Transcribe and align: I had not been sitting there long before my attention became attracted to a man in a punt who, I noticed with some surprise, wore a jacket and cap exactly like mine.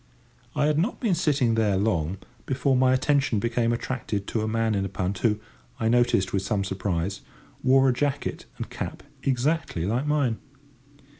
I 0.55 0.65
had 0.65 0.79
not 0.79 0.99
been 0.99 1.13
sitting 1.13 1.53
there 1.53 1.77
long 1.77 2.17
before 2.47 2.75
my 2.75 2.91
attention 2.91 3.37
became 3.37 3.71
attracted 3.71 4.25
to 4.25 4.41
a 4.41 4.47
man 4.47 4.73
in 4.73 4.83
a 4.83 4.89
punt 4.89 5.19
who, 5.19 5.39
I 5.79 5.89
noticed 5.89 6.33
with 6.33 6.41
some 6.41 6.63
surprise, 6.63 7.21
wore 7.61 7.87
a 7.87 7.93
jacket 7.93 8.45
and 8.57 8.67
cap 8.67 9.03
exactly 9.21 9.85
like 9.85 10.07
mine. 10.07 10.39